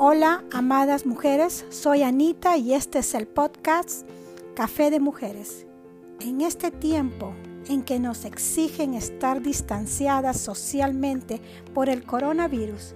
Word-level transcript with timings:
Hola, 0.00 0.44
amadas 0.52 1.06
mujeres, 1.06 1.66
soy 1.70 2.04
Anita 2.04 2.56
y 2.56 2.72
este 2.72 3.00
es 3.00 3.14
el 3.14 3.26
podcast 3.26 4.08
Café 4.54 4.92
de 4.92 5.00
Mujeres. 5.00 5.66
En 6.20 6.40
este 6.40 6.70
tiempo 6.70 7.34
en 7.68 7.82
que 7.82 7.98
nos 7.98 8.24
exigen 8.24 8.94
estar 8.94 9.42
distanciadas 9.42 10.38
socialmente 10.38 11.40
por 11.74 11.88
el 11.88 12.04
coronavirus, 12.04 12.94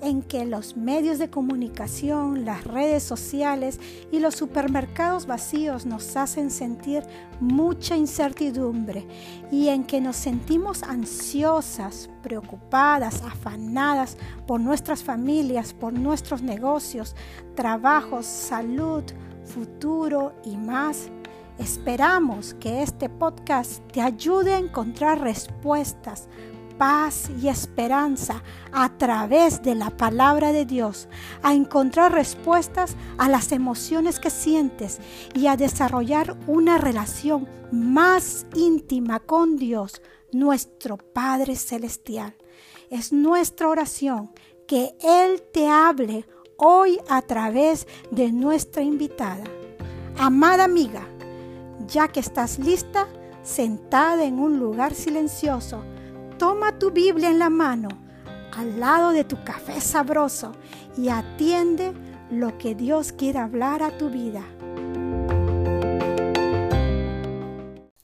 en 0.00 0.22
que 0.22 0.44
los 0.44 0.76
medios 0.76 1.18
de 1.18 1.30
comunicación, 1.30 2.44
las 2.44 2.64
redes 2.64 3.02
sociales 3.02 3.80
y 4.12 4.18
los 4.18 4.34
supermercados 4.34 5.26
vacíos 5.26 5.86
nos 5.86 6.16
hacen 6.16 6.50
sentir 6.50 7.02
mucha 7.40 7.96
incertidumbre 7.96 9.06
y 9.50 9.68
en 9.68 9.84
que 9.84 10.00
nos 10.00 10.16
sentimos 10.16 10.82
ansiosas, 10.82 12.10
preocupadas, 12.22 13.22
afanadas 13.22 14.16
por 14.46 14.60
nuestras 14.60 15.02
familias, 15.02 15.72
por 15.72 15.92
nuestros 15.92 16.42
negocios, 16.42 17.14
trabajos, 17.54 18.26
salud, 18.26 19.04
futuro 19.44 20.34
y 20.44 20.56
más. 20.56 21.10
Esperamos 21.58 22.54
que 22.54 22.82
este 22.82 23.08
podcast 23.08 23.80
te 23.90 24.02
ayude 24.02 24.54
a 24.54 24.58
encontrar 24.58 25.20
respuestas 25.20 26.28
paz 26.78 27.30
y 27.42 27.48
esperanza 27.48 28.42
a 28.72 28.96
través 28.96 29.62
de 29.62 29.74
la 29.74 29.90
palabra 29.90 30.52
de 30.52 30.64
Dios, 30.64 31.08
a 31.42 31.54
encontrar 31.54 32.12
respuestas 32.12 32.96
a 33.18 33.28
las 33.28 33.52
emociones 33.52 34.18
que 34.18 34.30
sientes 34.30 34.98
y 35.34 35.46
a 35.46 35.56
desarrollar 35.56 36.36
una 36.46 36.78
relación 36.78 37.48
más 37.72 38.46
íntima 38.54 39.20
con 39.20 39.56
Dios, 39.56 40.02
nuestro 40.32 40.96
Padre 40.96 41.56
Celestial. 41.56 42.34
Es 42.90 43.12
nuestra 43.12 43.68
oración 43.68 44.30
que 44.66 44.94
Él 45.00 45.42
te 45.52 45.68
hable 45.68 46.26
hoy 46.56 46.98
a 47.08 47.22
través 47.22 47.86
de 48.10 48.32
nuestra 48.32 48.82
invitada. 48.82 49.44
Amada 50.18 50.64
amiga, 50.64 51.06
ya 51.86 52.08
que 52.08 52.20
estás 52.20 52.58
lista, 52.58 53.06
sentada 53.42 54.24
en 54.24 54.38
un 54.40 54.58
lugar 54.58 54.94
silencioso, 54.94 55.84
Toma 56.38 56.78
tu 56.78 56.90
Biblia 56.90 57.30
en 57.30 57.38
la 57.38 57.48
mano, 57.48 57.88
al 58.54 58.78
lado 58.78 59.12
de 59.12 59.24
tu 59.24 59.42
café 59.42 59.80
sabroso 59.80 60.52
y 60.98 61.08
atiende 61.08 61.94
lo 62.30 62.58
que 62.58 62.74
Dios 62.74 63.12
quiere 63.12 63.38
hablar 63.38 63.82
a 63.82 63.96
tu 63.96 64.10
vida. 64.10 64.42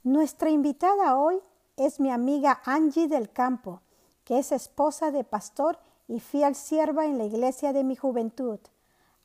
Nuestra 0.02 0.48
invitada 0.48 1.19
hoy 1.19 1.41
es 1.77 2.00
mi 2.00 2.11
amiga 2.11 2.62
Angie 2.64 3.06
del 3.06 3.30
Campo, 3.30 3.83
que 4.24 4.39
es 4.39 4.50
esposa 4.50 5.11
de 5.11 5.24
pastor 5.24 5.78
y 6.08 6.19
fiel 6.20 6.55
sierva 6.55 7.05
en 7.05 7.19
la 7.19 7.24
iglesia 7.24 7.74
de 7.74 7.84
mi 7.84 7.96
juventud. 7.96 8.61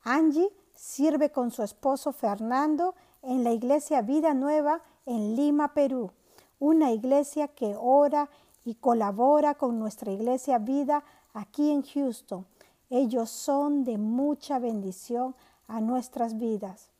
Angie 0.02 0.50
sirve 0.74 1.32
con 1.32 1.50
su 1.50 1.62
esposo 1.62 2.12
Fernando 2.12 2.94
en 3.22 3.42
la 3.42 3.52
iglesia 3.52 4.02
Vida 4.02 4.34
Nueva 4.34 4.82
en 5.06 5.34
Lima, 5.34 5.72
Perú, 5.72 6.10
una 6.58 6.92
iglesia 6.92 7.48
que 7.48 7.74
ora 7.78 8.28
y 8.68 8.74
colabora 8.74 9.54
con 9.54 9.78
nuestra 9.78 10.12
iglesia 10.12 10.58
Vida 10.58 11.02
aquí 11.32 11.70
en 11.70 11.82
Houston. 11.82 12.46
Ellos 12.90 13.30
son 13.30 13.82
de 13.82 13.96
mucha 13.96 14.58
bendición 14.58 15.34
a 15.68 15.80
nuestras 15.80 16.36
vidas. 16.36 16.90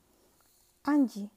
Angie, 0.83 1.31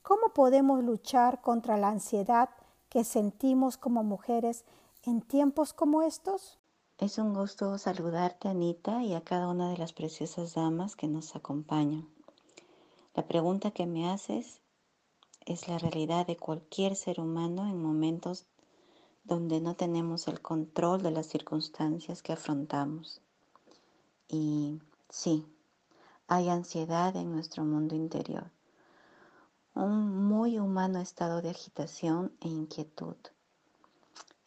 ¿cómo 0.00 0.30
podemos 0.32 0.82
luchar 0.82 1.42
contra 1.42 1.76
la 1.76 1.90
ansiedad 1.90 2.48
que 2.88 3.04
sentimos 3.04 3.76
como 3.76 4.02
mujeres 4.02 4.64
en 5.02 5.20
tiempos 5.20 5.74
como 5.74 6.00
estos? 6.00 6.58
Es 6.96 7.18
un 7.18 7.34
gusto 7.34 7.76
saludarte, 7.76 8.48
Anita, 8.48 9.02
y 9.02 9.12
a 9.12 9.20
cada 9.20 9.46
una 9.46 9.68
de 9.68 9.76
las 9.76 9.92
preciosas 9.92 10.54
damas 10.54 10.96
que 10.96 11.06
nos 11.06 11.36
acompañan. 11.36 12.08
La 13.14 13.28
pregunta 13.28 13.72
que 13.72 13.84
me 13.84 14.08
haces 14.08 14.62
es 15.44 15.68
la 15.68 15.76
realidad 15.76 16.26
de 16.26 16.38
cualquier 16.38 16.96
ser 16.96 17.20
humano 17.20 17.66
en 17.68 17.82
momentos 17.82 18.46
donde 19.26 19.60
no 19.60 19.74
tenemos 19.74 20.28
el 20.28 20.40
control 20.40 21.02
de 21.02 21.10
las 21.10 21.26
circunstancias 21.26 22.22
que 22.22 22.32
afrontamos. 22.32 23.20
Y 24.28 24.80
sí, 25.08 25.44
hay 26.28 26.48
ansiedad 26.48 27.14
en 27.16 27.32
nuestro 27.32 27.64
mundo 27.64 27.96
interior, 27.96 28.50
un 29.74 30.26
muy 30.26 30.58
humano 30.58 31.00
estado 31.00 31.42
de 31.42 31.50
agitación 31.50 32.32
e 32.40 32.48
inquietud. 32.48 33.16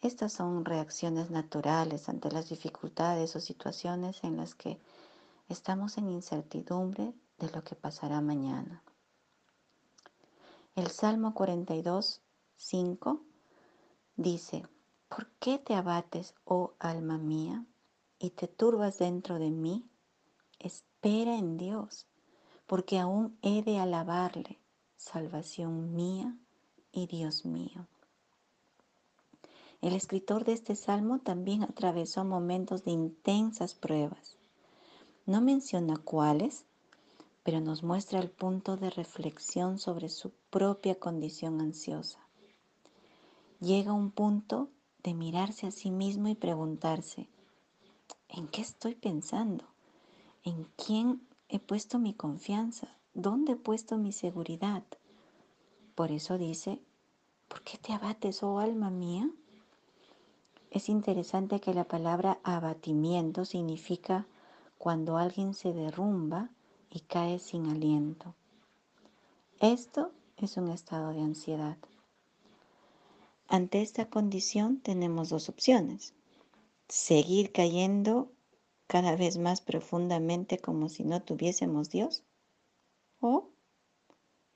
Estas 0.02 0.32
son 0.32 0.64
reacciones 0.64 1.30
naturales 1.30 2.08
ante 2.08 2.32
las 2.32 2.48
dificultades 2.48 3.36
o 3.36 3.42
situaciones 3.42 4.24
en 4.24 4.38
las 4.38 4.56
que 4.56 4.80
estamos 5.50 5.98
en 5.98 6.10
incertidumbre 6.10 7.14
de 7.38 7.50
lo 7.52 7.66
que 7.66 7.76
pasará 7.76 8.22
mañana. 8.22 8.82
El 10.76 10.88
Salmo 10.88 11.34
42, 11.34 12.22
5 12.56 13.29
Dice, 14.20 14.68
¿por 15.08 15.30
qué 15.40 15.60
te 15.60 15.76
abates, 15.76 16.36
oh 16.44 16.74
alma 16.78 17.18
mía, 17.18 17.66
y 18.20 18.32
te 18.32 18.50
turbas 18.50 19.00
dentro 19.00 19.40
de 19.40 19.50
mí? 19.50 19.90
Espera 20.60 21.38
en 21.38 21.56
Dios, 21.56 22.06
porque 22.68 23.00
aún 23.00 23.38
he 23.42 23.64
de 23.64 23.80
alabarle, 23.80 24.60
salvación 24.98 25.96
mía 25.96 26.38
y 26.92 27.08
Dios 27.08 27.46
mío. 27.46 27.88
El 29.80 29.96
escritor 29.96 30.44
de 30.44 30.52
este 30.52 30.76
salmo 30.76 31.20
también 31.20 31.64
atravesó 31.64 32.26
momentos 32.26 32.84
de 32.84 32.92
intensas 32.92 33.74
pruebas. 33.74 34.36
No 35.28 35.40
menciona 35.40 35.96
cuáles, 35.96 36.66
pero 37.44 37.62
nos 37.62 37.84
muestra 37.84 38.20
el 38.20 38.30
punto 38.30 38.76
de 38.76 38.90
reflexión 38.90 39.80
sobre 39.80 40.10
su 40.10 40.34
propia 40.50 41.00
condición 41.00 41.62
ansiosa 41.62 42.29
llega 43.60 43.94
un 43.94 44.12
punto 44.12 44.70
de 45.04 45.14
mirarse 45.14 45.68
a 45.68 45.72
sí 45.72 45.92
mismo 45.92 46.28
y 46.28 46.36
preguntarse, 46.36 47.28
¿en 48.28 48.48
qué 48.48 48.62
estoy 48.62 48.96
pensando? 48.96 49.66
¿En 50.44 50.68
quién 50.76 51.22
he 51.50 51.60
puesto 51.60 52.00
mi 52.00 52.14
confianza? 52.14 52.88
¿Dónde 53.14 53.54
he 53.54 53.58
puesto 53.58 53.98
mi 53.98 54.12
seguridad? 54.12 54.84
Por 55.96 56.12
eso 56.12 56.38
dice, 56.38 56.80
¿por 57.48 57.62
qué 57.64 57.78
te 57.78 57.94
abates, 57.94 58.44
oh 58.44 58.60
alma 58.60 58.90
mía? 58.90 59.30
Es 60.72 60.88
interesante 60.88 61.60
que 61.60 61.74
la 61.74 61.84
palabra 61.84 62.40
abatimiento 62.44 63.44
significa 63.44 64.28
cuando 64.78 65.18
alguien 65.18 65.54
se 65.54 65.74
derrumba 65.74 66.50
y 66.92 67.02
cae 67.02 67.40
sin 67.40 67.68
aliento. 67.68 68.36
Esto 69.60 70.12
es 70.38 70.56
un 70.58 70.70
estado 70.70 71.12
de 71.12 71.22
ansiedad. 71.22 71.78
Ante 73.52 73.82
esta 73.82 74.06
condición 74.12 74.80
tenemos 74.80 75.30
dos 75.30 75.50
opciones. 75.50 76.14
Seguir 76.88 77.52
cayendo 77.52 78.32
cada 78.86 79.16
vez 79.16 79.40
más 79.40 79.60
profundamente 79.60 80.60
como 80.60 80.88
si 80.88 81.04
no 81.04 81.24
tuviésemos 81.24 81.90
Dios 81.90 82.22
o 83.20 83.50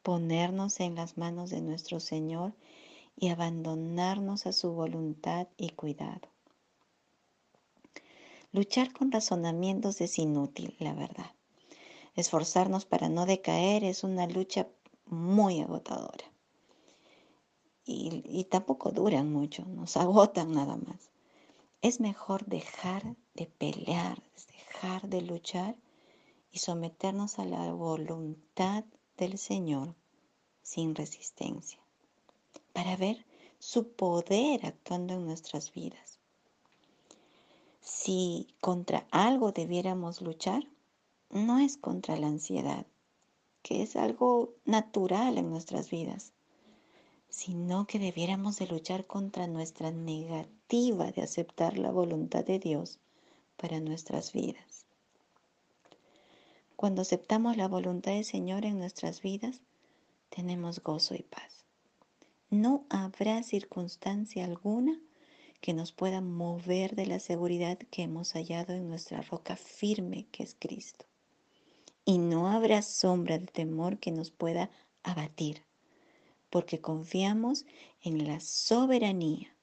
ponernos 0.03 0.79
en 0.79 0.93
las 0.93 1.17
manos 1.17 1.49
de 1.49 1.61
nuestro 1.61 1.99
Señor 1.99 2.53
y 3.15 3.29
abandonarnos 3.29 4.45
a 4.45 4.53
su 4.53 4.73
voluntad 4.73 5.47
y 5.57 5.69
cuidado. 5.71 6.29
Luchar 8.51 8.93
con 8.93 9.11
razonamientos 9.11 10.01
es 10.01 10.19
inútil, 10.19 10.75
la 10.77 10.93
verdad. 10.93 11.31
Esforzarnos 12.15 12.85
para 12.85 13.09
no 13.09 13.25
decaer 13.25 13.83
es 13.85 14.03
una 14.03 14.27
lucha 14.27 14.67
muy 15.07 15.61
agotadora 15.61 16.32
y, 17.85 18.45
tampoco 18.45 18.91
duran 18.91 19.31
mucho, 19.31 19.65
nos 19.65 19.97
agotan 19.97 20.51
nada 20.51 20.77
más. 20.77 21.09
Es 21.81 21.99
mejor 21.99 22.45
dejar 22.45 23.15
de 23.33 23.47
pelear, 23.47 24.21
dejar 24.47 25.09
de 25.09 25.21
luchar 25.21 25.75
y 26.51 26.59
someternos 26.59 27.39
a 27.39 27.45
la 27.45 27.71
voluntad 27.73 28.85
del 29.17 29.37
Señor 29.37 29.95
sin 30.61 30.95
resistencia, 30.95 31.79
para 32.71 32.95
ver 32.95 33.25
su 33.59 33.89
poder 33.89 34.65
actuando 34.65 35.15
en 35.15 35.25
nuestras 35.25 35.73
vidas. 35.73 36.19
Si 37.81 38.47
contra 38.61 39.05
algo 39.11 39.51
debiéramos 39.51 40.21
luchar, 40.21 40.65
no 41.29 41.59
es 41.59 41.75
contra 41.77 42.15
la 42.15 42.27
ansiedad, 42.27 42.85
que 43.61 43.81
es 43.81 43.95
algo 43.95 44.53
natural 44.65 45.37
en 45.37 45.49
nuestras 45.49 45.89
vidas, 45.89 46.31
sino 47.33 47.87
que 47.87 47.97
debiéramos 47.97 48.59
de 48.59 48.67
luchar 48.67 49.07
contra 49.07 49.47
nuestra 49.47 49.89
negativa 49.89 51.11
de 51.11 51.23
aceptar 51.23 51.79
la 51.79 51.89
voluntad 51.89 52.45
de 52.45 52.59
Dios 52.59 52.99
para 53.57 53.79
nuestras 53.79 54.33
vidas. 54.33 54.85
Cuando 56.75 57.01
aceptamos 57.01 57.57
la 57.57 57.67
voluntad 57.67 58.11
del 58.11 58.23
Señor 58.23 58.65
en 58.65 58.77
nuestras 58.77 59.23
vidas, 59.23 59.61
tenemos 60.29 60.83
gozo 60.83 61.15
y 61.15 61.23
paz. 61.23 61.65
No 62.51 62.85
habrá 62.89 63.41
circunstancia 63.41 64.45
alguna 64.45 64.99
que 65.59 65.73
nos 65.73 65.91
pueda 65.91 66.21
mover 66.21 66.95
de 66.95 67.07
la 67.07 67.19
seguridad 67.19 67.79
que 67.79 68.03
hemos 68.03 68.33
hallado 68.33 68.73
en 68.73 68.87
nuestra 68.87 69.21
roca 69.21 69.55
firme 69.55 70.27
que 70.31 70.43
es 70.43 70.55
Cristo. 70.59 71.05
y 72.05 72.17
no 72.19 72.49
habrá 72.49 72.81
sombra 72.81 73.39
de 73.39 73.47
temor 73.47 73.97
que 73.97 74.11
nos 74.11 74.29
pueda 74.29 74.69
abatir, 75.03 75.63
porque 76.53 76.79
confiamos 76.79 77.65
en 78.03 78.27
la 78.27 78.39
soberanía, 78.39 79.57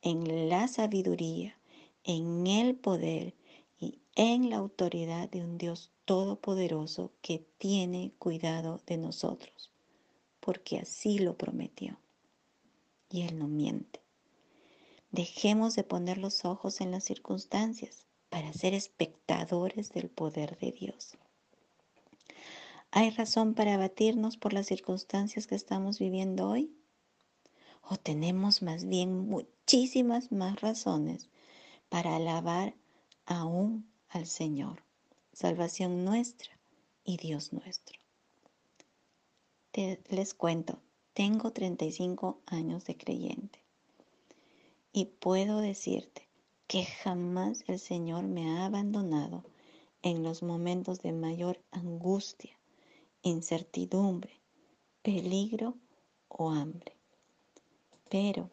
en 0.00 0.48
la 0.48 0.68
sabiduría, 0.68 1.58
en 2.04 2.46
el 2.46 2.76
poder 2.76 3.34
y 3.80 3.98
en 4.14 4.50
la 4.50 4.58
autoridad 4.58 5.28
de 5.28 5.42
un 5.42 5.58
Dios 5.58 5.90
todopoderoso 6.04 7.10
que 7.20 7.44
tiene 7.58 8.12
cuidado 8.20 8.80
de 8.86 8.96
nosotros, 8.96 9.72
porque 10.38 10.78
así 10.78 11.18
lo 11.18 11.36
prometió. 11.36 11.98
Y 13.10 13.22
Él 13.22 13.40
no 13.40 13.48
miente. 13.48 14.00
Dejemos 15.10 15.74
de 15.74 15.82
poner 15.82 16.16
los 16.16 16.44
ojos 16.44 16.80
en 16.80 16.92
las 16.92 17.02
circunstancias 17.02 18.06
para 18.30 18.52
ser 18.52 18.72
espectadores 18.72 19.92
del 19.92 20.10
poder 20.10 20.56
de 20.58 20.70
Dios. 20.70 21.18
¿Hay 22.98 23.10
razón 23.10 23.52
para 23.52 23.74
abatirnos 23.74 24.38
por 24.38 24.54
las 24.54 24.68
circunstancias 24.68 25.46
que 25.46 25.54
estamos 25.54 25.98
viviendo 25.98 26.48
hoy? 26.48 26.74
¿O 27.82 27.98
tenemos 27.98 28.62
más 28.62 28.86
bien 28.86 29.28
muchísimas 29.28 30.32
más 30.32 30.62
razones 30.62 31.28
para 31.90 32.16
alabar 32.16 32.74
aún 33.26 33.86
al 34.08 34.24
Señor, 34.24 34.82
salvación 35.34 36.06
nuestra 36.06 36.58
y 37.04 37.18
Dios 37.18 37.52
nuestro? 37.52 38.00
les 40.08 40.32
cuento, 40.32 40.80
tengo 41.12 41.52
35 41.52 42.40
años 42.46 42.86
de 42.86 42.96
creyente 42.96 43.60
y 44.94 45.04
puedo 45.04 45.60
decirte 45.60 46.26
que 46.66 46.86
jamás 46.86 47.62
el 47.66 47.78
Señor 47.78 48.24
me 48.24 48.48
ha 48.52 48.64
abandonado 48.64 49.44
en 50.00 50.22
los 50.22 50.42
momentos 50.42 51.02
de 51.02 51.12
mayor 51.12 51.60
angustia, 51.72 52.56
incertidumbre, 53.28 54.40
peligro 55.02 55.74
o 56.28 56.50
hambre. 56.50 56.96
Pero 58.08 58.50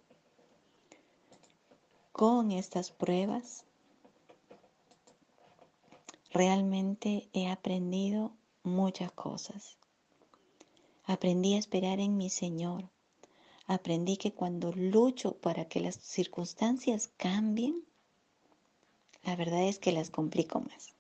con 2.12 2.52
estas 2.52 2.92
pruebas 2.92 3.66
realmente 6.32 7.30
he 7.34 7.50
aprendido 7.50 8.34
muchas 8.64 9.12
cosas. 9.12 9.78
Aprendí 11.06 11.56
a 11.56 11.60
esperar 11.60 12.00
en 12.00 12.18
mi 12.18 12.30
Señor 12.30 12.90
aprendí 13.66 14.18
que 14.18 14.34
cuando 14.34 14.72
lucho 14.74 15.38
para 15.38 15.66
que 15.66 15.80
las 15.80 15.96
circunstancias 15.96 17.12
cambien, 17.18 17.84
la 19.24 19.36
verdad 19.36 19.64
es 19.64 19.80
que 19.80 19.92
las 19.92 20.10
complico 20.10 20.60
más. 20.60 20.93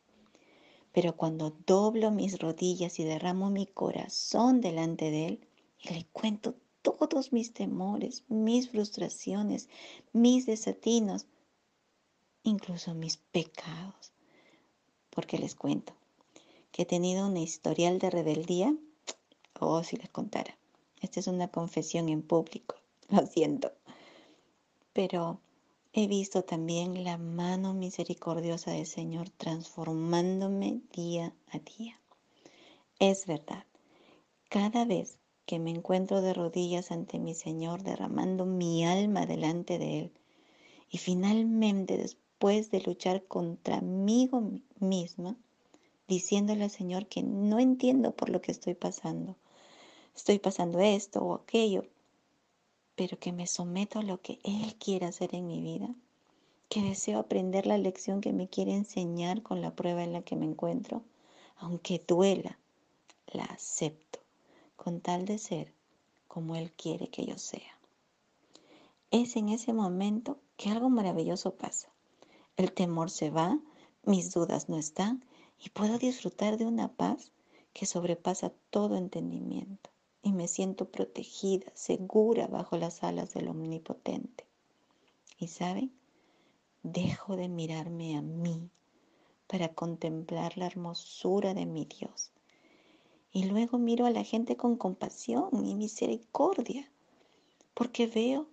Pero 0.94 1.18
cuando 1.18 1.56
doblo 1.66 2.12
mis 2.12 2.40
rodillas 2.40 3.00
y 3.00 3.04
derramo 3.04 3.50
mi 3.50 3.66
corazón 3.66 4.62
delante 4.62 5.12
de 5.12 5.28
Él 5.28 5.48
y 5.82 5.94
le 5.94 6.06
cuento 6.14 6.56
todos 6.84 7.34
mis 7.34 7.52
temores, 7.54 8.24
mis 8.28 8.70
frustraciones, 8.70 9.70
mis 10.14 10.46
desatinos, 10.46 11.26
incluso 12.44 12.94
mis 12.94 13.18
pecados, 13.18 14.12
porque 15.10 15.38
les 15.38 15.56
cuento 15.56 15.94
que 16.72 16.84
he 16.84 16.86
tenido 16.86 17.28
una 17.28 17.40
historial 17.40 18.00
de 18.00 18.10
rebeldía, 18.10 18.76
oh, 19.60 19.84
si 19.84 19.96
les 19.98 20.10
contara. 20.10 20.58
Esta 21.02 21.20
es 21.20 21.28
una 21.28 21.48
confesión 21.48 22.10
en 22.10 22.22
público, 22.22 22.76
lo 23.10 23.26
siento. 23.26 23.72
Pero 24.94 25.40
he 25.96 26.08
visto 26.08 26.44
también 26.44 27.04
la 27.04 27.20
mano 27.20 27.76
misericordiosa 27.76 28.72
del 28.72 28.88
Señor 28.88 29.30
transformándome 29.30 30.82
día 30.92 31.36
a 31.52 31.60
día. 31.60 32.00
Es 32.98 33.28
verdad, 33.28 33.64
cada 34.50 34.86
vez 34.86 35.20
que 35.46 35.60
me 35.60 35.70
encuentro 35.70 36.22
de 36.22 36.34
rodillas 36.34 36.90
ante 36.90 37.20
mi 37.20 37.36
Señor, 37.36 37.84
derramando 37.84 38.48
mi 38.48 38.84
alma 38.84 39.28
delante 39.28 39.78
de 39.78 40.00
Él, 40.00 40.12
y 40.90 40.98
finalmente 40.98 41.96
después 41.98 42.72
de 42.72 42.82
luchar 42.82 43.26
contra 43.26 43.82
mí 43.82 44.32
misma, 44.80 45.38
diciéndole 46.08 46.64
al 46.64 46.72
Señor 46.72 47.06
que 47.06 47.22
no 47.22 47.60
entiendo 47.60 48.16
por 48.16 48.30
lo 48.30 48.42
que 48.42 48.52
estoy 48.52 48.74
pasando, 48.74 49.38
estoy 50.16 50.40
pasando 50.40 50.80
esto 50.80 51.20
o 51.24 51.36
aquello, 51.36 51.86
pero 52.96 53.18
que 53.18 53.32
me 53.32 53.48
someto 53.48 54.00
a 54.00 54.04
lo 54.04 54.22
que 54.22 54.40
Él 54.44 54.76
quiere 54.76 55.06
hacer 55.06 55.34
en 55.34 55.48
mi 55.48 55.62
vida, 55.62 55.94
que 56.70 56.82
deseo 56.82 57.20
aprender 57.20 57.66
la 57.66 57.78
lección 57.78 58.22
que 58.22 58.34
me 58.34 58.48
quiere 58.48 58.74
enseñar 58.74 59.42
con 59.42 59.62
la 59.62 59.76
prueba 59.76 60.04
en 60.04 60.14
la 60.14 60.22
que 60.22 60.36
me 60.36 60.46
encuentro, 60.46 61.02
aunque 61.58 62.04
duela, 62.08 62.58
la 63.28 63.46
acepto, 63.46 64.20
con 64.76 65.02
tal 65.02 65.26
de 65.26 65.38
ser 65.38 65.74
como 66.28 66.56
Él 66.56 66.72
quiere 66.72 67.10
que 67.10 67.26
yo 67.26 67.38
sea. 67.38 67.78
Es 69.12 69.36
en 69.36 69.50
ese 69.50 69.74
momento 69.74 70.40
que 70.58 70.70
algo 70.70 70.90
maravilloso 70.90 71.56
pasa. 71.56 71.90
El 72.58 72.74
temor 72.74 73.10
se 73.10 73.30
va, 73.30 73.60
mis 74.04 74.32
dudas 74.32 74.70
no 74.70 74.78
están 74.78 75.24
y 75.60 75.70
puedo 75.70 75.98
disfrutar 75.98 76.58
de 76.58 76.66
una 76.66 76.90
paz 76.90 77.32
que 77.74 77.86
sobrepasa 77.86 78.52
todo 78.70 78.98
entendimiento 78.98 79.93
y 80.24 80.32
me 80.32 80.48
siento 80.48 80.90
protegida, 80.90 81.70
segura 81.76 82.48
bajo 82.48 82.78
las 82.78 83.04
alas 83.04 83.34
del 83.34 83.50
Omnipotente. 83.50 84.46
Y 85.38 85.50
saben, 85.50 85.92
dejo 86.82 87.36
de 87.36 87.50
mirarme 87.50 88.16
a 88.16 88.22
mí 88.22 88.70
para 89.48 89.74
contemplar 89.74 90.58
la 90.58 90.66
hermosura 90.66 91.54
de 91.54 91.66
mi 91.66 91.86
Dios. 91.86 92.32
Y 93.34 93.44
luego 93.44 93.78
miro 93.78 94.06
a 94.06 94.12
la 94.12 94.24
gente 94.24 94.56
con 94.56 94.78
compasión 94.78 95.66
y 95.66 95.76
misericordia, 95.76 96.90
porque 97.74 98.08
veo 98.08 98.48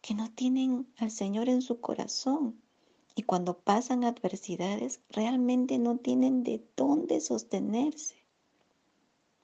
que 0.00 0.14
no 0.14 0.30
tienen 0.32 0.88
al 0.96 1.12
Señor 1.12 1.48
en 1.48 1.62
su 1.62 1.80
corazón. 1.80 2.60
Y 3.14 3.22
cuando 3.22 3.58
pasan 3.58 4.04
adversidades, 4.04 5.00
realmente 5.10 5.78
no 5.78 5.98
tienen 5.98 6.42
de 6.42 6.66
dónde 6.76 7.20
sostenerse. 7.20 8.21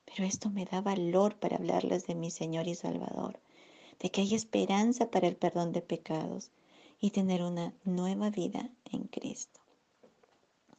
Pero 0.09 0.25
esto 0.25 0.49
me 0.49 0.65
da 0.65 0.81
valor 0.81 1.37
para 1.37 1.57
hablarles 1.57 2.07
de 2.07 2.15
mi 2.15 2.31
Señor 2.31 2.67
y 2.67 2.75
Salvador, 2.75 3.39
de 4.01 4.11
que 4.11 4.23
hay 4.23 4.35
esperanza 4.35 5.11
para 5.11 5.29
el 5.29 5.37
perdón 5.37 5.73
de 5.73 5.83
pecados 5.83 6.51
y 6.99 7.11
tener 7.11 7.43
una 7.43 7.75
nueva 7.85 8.31
vida 8.31 8.71
en 8.87 9.05
Cristo. 9.05 9.61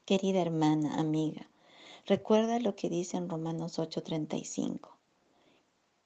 Querida 0.05 0.41
hermana, 0.41 0.95
amiga, 0.95 1.47
recuerda 2.07 2.59
lo 2.59 2.75
que 2.75 2.89
dice 2.89 3.17
en 3.17 3.29
Romanos 3.29 3.77
8:35. 3.77 4.97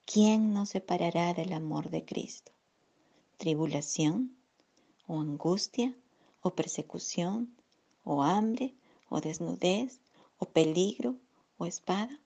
¿Quién 0.06 0.54
nos 0.54 0.70
separará 0.70 1.34
del 1.34 1.54
amor 1.54 1.90
de 1.90 2.04
Cristo? 2.04 2.52
¿Tribulación? 3.38 4.36
¿O 5.08 5.22
angustia? 5.22 5.96
¿O 6.42 6.50
persecución? 6.52 7.56
¿O 8.04 8.22
hambre? 8.22 8.76
¿O 9.10 9.22
desnudez? 9.22 10.02
¿O 10.40 10.46
peligro? 10.46 11.16
¿O 11.58 11.66
espada? 11.66 12.20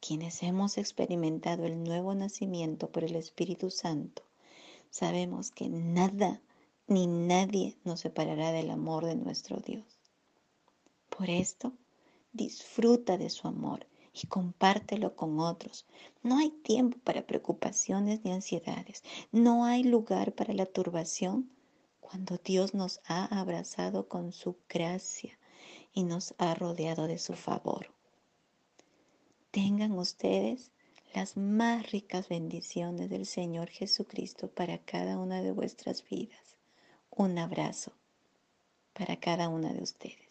Quienes 0.00 0.44
hemos 0.44 0.78
experimentado 0.78 1.64
el 1.64 1.82
nuevo 1.82 2.14
nacimiento 2.14 2.88
por 2.88 3.02
el 3.02 3.16
Espíritu 3.16 3.70
Santo, 3.70 4.22
sabemos 4.90 5.50
que 5.50 5.68
nada 5.68 6.40
ni 6.86 7.08
nadie 7.08 7.76
nos 7.84 8.00
separará 8.00 8.52
del 8.52 8.70
amor 8.70 9.04
de 9.04 9.16
nuestro 9.16 9.58
Dios. 9.58 9.98
Por 11.10 11.28
esto, 11.28 11.72
disfruta 12.32 13.18
de 13.18 13.28
su 13.28 13.48
amor 13.48 13.88
y 14.14 14.28
compártelo 14.28 15.16
con 15.16 15.40
otros. 15.40 15.84
No 16.22 16.38
hay 16.38 16.50
tiempo 16.50 16.98
para 17.02 17.26
preocupaciones 17.26 18.24
ni 18.24 18.30
ansiedades. 18.30 19.02
No 19.32 19.64
hay 19.64 19.82
lugar 19.82 20.32
para 20.32 20.54
la 20.54 20.66
turbación 20.66 21.50
cuando 22.00 22.38
Dios 22.38 22.72
nos 22.72 23.00
ha 23.06 23.24
abrazado 23.40 24.08
con 24.08 24.32
su 24.32 24.56
gracia 24.68 25.36
y 25.92 26.04
nos 26.04 26.34
ha 26.38 26.54
rodeado 26.54 27.08
de 27.08 27.18
su 27.18 27.34
favor 27.34 27.97
tengan 29.50 29.92
ustedes 29.92 30.72
las 31.14 31.36
más 31.36 31.90
ricas 31.90 32.28
bendiciones 32.28 33.08
del 33.10 33.26
Señor 33.26 33.68
Jesucristo 33.68 34.48
para 34.48 34.78
cada 34.78 35.18
una 35.18 35.42
de 35.42 35.52
vuestras 35.52 36.04
vidas. 36.08 36.56
Un 37.10 37.38
abrazo 37.38 37.92
para 38.92 39.16
cada 39.16 39.48
una 39.48 39.72
de 39.72 39.82
ustedes. 39.82 40.27